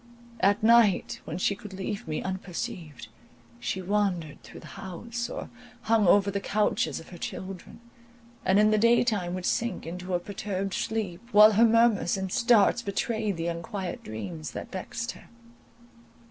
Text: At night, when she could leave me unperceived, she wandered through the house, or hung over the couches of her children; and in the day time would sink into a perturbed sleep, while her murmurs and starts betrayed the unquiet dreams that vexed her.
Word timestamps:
At 0.39 0.63
night, 0.63 1.21
when 1.25 1.37
she 1.37 1.53
could 1.53 1.73
leave 1.73 2.07
me 2.07 2.23
unperceived, 2.23 3.07
she 3.59 3.83
wandered 3.83 4.41
through 4.41 4.61
the 4.61 4.65
house, 4.73 5.29
or 5.29 5.51
hung 5.81 6.07
over 6.07 6.31
the 6.31 6.39
couches 6.39 6.99
of 6.99 7.09
her 7.09 7.19
children; 7.19 7.79
and 8.43 8.57
in 8.57 8.71
the 8.71 8.79
day 8.79 9.03
time 9.03 9.35
would 9.35 9.45
sink 9.45 9.85
into 9.85 10.15
a 10.15 10.19
perturbed 10.19 10.73
sleep, 10.73 11.21
while 11.31 11.51
her 11.51 11.65
murmurs 11.65 12.17
and 12.17 12.31
starts 12.31 12.81
betrayed 12.81 13.37
the 13.37 13.45
unquiet 13.45 14.01
dreams 14.03 14.53
that 14.53 14.71
vexed 14.71 15.11
her. 15.11 15.29